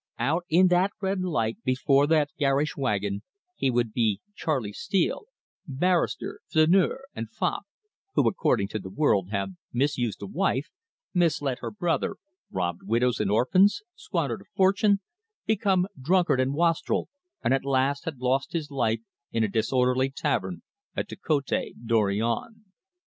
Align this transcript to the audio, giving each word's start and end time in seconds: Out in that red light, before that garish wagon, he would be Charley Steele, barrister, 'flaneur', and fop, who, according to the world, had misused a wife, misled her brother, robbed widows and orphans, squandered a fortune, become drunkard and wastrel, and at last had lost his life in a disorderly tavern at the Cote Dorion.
Out 0.17 0.45
in 0.49 0.69
that 0.69 0.89
red 0.99 1.21
light, 1.23 1.57
before 1.63 2.07
that 2.07 2.31
garish 2.39 2.75
wagon, 2.75 3.21
he 3.55 3.69
would 3.69 3.93
be 3.93 4.19
Charley 4.33 4.73
Steele, 4.73 5.25
barrister, 5.67 6.39
'flaneur', 6.47 7.03
and 7.13 7.29
fop, 7.29 7.67
who, 8.15 8.27
according 8.27 8.67
to 8.69 8.79
the 8.79 8.89
world, 8.89 9.29
had 9.29 9.57
misused 9.71 10.23
a 10.23 10.25
wife, 10.25 10.69
misled 11.13 11.59
her 11.59 11.69
brother, 11.69 12.15
robbed 12.49 12.81
widows 12.81 13.19
and 13.19 13.29
orphans, 13.29 13.83
squandered 13.93 14.41
a 14.41 14.45
fortune, 14.55 15.01
become 15.45 15.85
drunkard 16.01 16.39
and 16.39 16.55
wastrel, 16.55 17.07
and 17.43 17.53
at 17.53 17.63
last 17.63 18.05
had 18.05 18.17
lost 18.17 18.53
his 18.53 18.71
life 18.71 19.01
in 19.31 19.43
a 19.43 19.47
disorderly 19.47 20.09
tavern 20.09 20.63
at 20.95 21.09
the 21.09 21.15
Cote 21.15 21.51
Dorion. 21.85 22.65